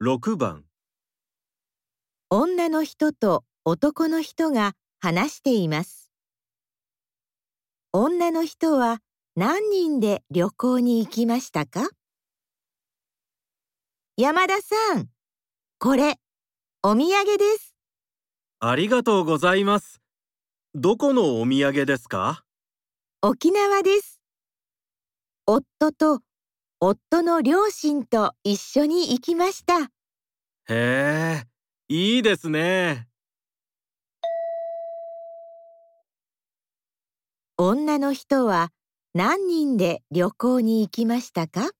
[0.00, 0.62] 6番
[2.30, 6.12] 女の人と男の人が話しています。
[7.92, 9.00] 女の人は
[9.34, 11.88] 何人で旅行に行きましたか？
[14.16, 15.08] 山田さん、
[15.80, 16.20] これ、
[16.84, 17.74] お土産です。
[18.60, 20.00] ありがとうございます。
[20.76, 22.44] どこのお土産ですか？
[23.20, 24.20] 沖縄です。
[25.44, 26.20] 夫と
[26.80, 29.90] 夫の両親と一緒に行きました。
[30.68, 31.44] へえ、
[31.88, 33.08] いいですね。
[37.56, 38.70] 女の人は
[39.12, 41.70] 何人で旅行に行きましたか？